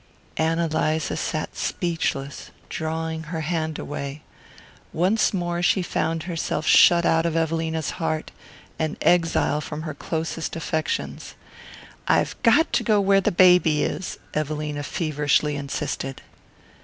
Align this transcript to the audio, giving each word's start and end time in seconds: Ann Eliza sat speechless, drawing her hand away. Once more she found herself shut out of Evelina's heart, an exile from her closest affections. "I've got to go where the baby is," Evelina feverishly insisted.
Ann 0.35 0.57
Eliza 0.57 1.15
sat 1.15 1.55
speechless, 1.55 2.49
drawing 2.69 3.21
her 3.25 3.41
hand 3.41 3.77
away. 3.77 4.23
Once 4.91 5.31
more 5.31 5.61
she 5.61 5.83
found 5.83 6.23
herself 6.23 6.65
shut 6.65 7.05
out 7.05 7.23
of 7.27 7.35
Evelina's 7.37 7.91
heart, 8.01 8.31
an 8.79 8.97
exile 9.03 9.61
from 9.61 9.83
her 9.83 9.93
closest 9.93 10.55
affections. 10.55 11.35
"I've 12.07 12.35
got 12.41 12.73
to 12.73 12.83
go 12.83 12.99
where 12.99 13.21
the 13.21 13.31
baby 13.31 13.83
is," 13.83 14.17
Evelina 14.33 14.81
feverishly 14.81 15.55
insisted. 15.55 16.23